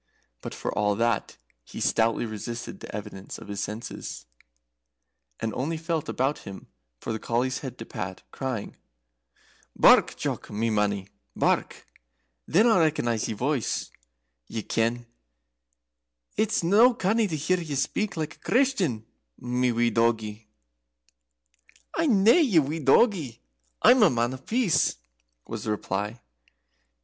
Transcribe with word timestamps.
But, 0.41 0.55
for 0.55 0.73
all 0.75 0.95
that, 0.95 1.37
he 1.63 1.79
stoutly 1.79 2.25
resisted 2.25 2.79
the 2.79 2.91
evidence 2.95 3.37
of 3.37 3.49
his 3.49 3.61
senses, 3.61 4.25
and 5.39 5.53
only 5.53 5.77
felt 5.77 6.09
about 6.09 6.39
him 6.39 6.65
for 6.99 7.13
the 7.13 7.19
collie's 7.19 7.59
head 7.59 7.77
to 7.77 7.85
pat, 7.85 8.23
crying: 8.31 8.77
"Bark! 9.75 10.15
Jock, 10.17 10.49
my 10.49 10.71
mannie, 10.71 11.09
bark! 11.35 11.85
Then 12.47 12.65
I'll 12.65 12.79
recognize 12.79 13.29
your 13.29 13.37
voice, 13.37 13.91
ye 14.47 14.63
ken. 14.63 15.05
It's 16.35 16.63
no 16.63 16.95
canny 16.95 17.27
to 17.27 17.35
hear 17.35 17.59
ye 17.59 17.75
speak 17.75 18.17
like 18.17 18.37
a 18.37 18.39
Christian, 18.39 19.05
my 19.39 19.71
wee 19.71 19.91
doggie." 19.91 20.47
"I'm 21.95 22.23
nae 22.23 22.39
your 22.39 22.79
doggie, 22.79 23.39
I'm 23.83 24.01
a 24.01 24.09
Man 24.09 24.33
of 24.33 24.47
Peace," 24.47 24.95
was 25.45 25.65
the 25.65 25.69
reply. 25.69 26.19